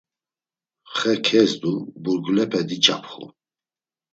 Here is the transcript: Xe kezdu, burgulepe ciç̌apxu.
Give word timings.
Xe 0.95 1.13
kezdu, 1.27 1.73
burgulepe 2.01 2.59
ciç̌apxu. 2.69 3.25